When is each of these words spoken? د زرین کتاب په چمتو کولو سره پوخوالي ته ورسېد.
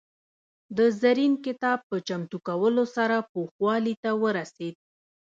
د 0.77 0.79
زرین 1.01 1.33
کتاب 1.45 1.79
په 1.89 1.97
چمتو 2.07 2.37
کولو 2.47 2.83
سره 2.95 3.15
پوخوالي 3.31 3.93
ته 4.03 4.11
ورسېد. 4.21 4.75